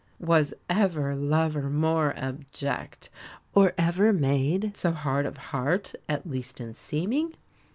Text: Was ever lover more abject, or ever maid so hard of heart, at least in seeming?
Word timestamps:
Was 0.19 0.55
ever 0.67 1.15
lover 1.15 1.69
more 1.69 2.15
abject, 2.17 3.11
or 3.53 3.73
ever 3.77 4.11
maid 4.11 4.75
so 4.75 4.93
hard 4.93 5.27
of 5.27 5.37
heart, 5.53 5.93
at 6.09 6.27
least 6.27 6.59
in 6.59 6.73
seeming? 6.73 7.35